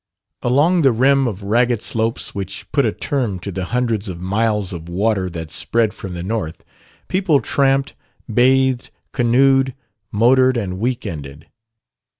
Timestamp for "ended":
11.05-11.49